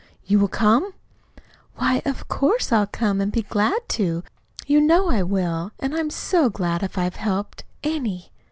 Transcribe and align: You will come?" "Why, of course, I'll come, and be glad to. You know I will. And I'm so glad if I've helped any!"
You 0.25 0.39
will 0.39 0.47
come?" 0.47 0.93
"Why, 1.75 2.01
of 2.05 2.27
course, 2.27 2.71
I'll 2.71 2.87
come, 2.87 3.21
and 3.21 3.31
be 3.31 3.43
glad 3.43 3.87
to. 3.89 4.23
You 4.65 4.81
know 4.81 5.11
I 5.11 5.21
will. 5.21 5.73
And 5.77 5.93
I'm 5.95 6.09
so 6.09 6.49
glad 6.49 6.81
if 6.81 6.97
I've 6.97 7.17
helped 7.17 7.63
any!" 7.83 8.31